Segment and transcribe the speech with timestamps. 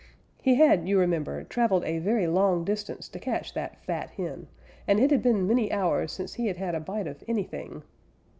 [0.41, 4.47] He had, you remember, traveled a very long distance to catch that fat hen,
[4.87, 7.83] and it had been many hours since he had had a bite of anything.